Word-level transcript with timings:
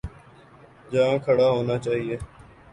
جہاں 0.91 1.17
کھڑا 1.25 1.47
ہونا 1.49 1.75
چاہیے۔ 1.77 2.15